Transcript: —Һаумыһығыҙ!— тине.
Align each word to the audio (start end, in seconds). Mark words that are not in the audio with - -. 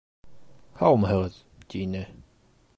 —Һаумыһығыҙ!— 0.79 1.39
тине. 1.75 2.05